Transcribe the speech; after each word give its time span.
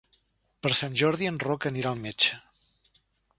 Per 0.67 0.71
Sant 0.77 0.95
Jordi 1.01 1.29
en 1.33 1.37
Roc 1.45 1.67
anirà 1.71 1.93
al 1.97 2.01
metge. 2.07 2.41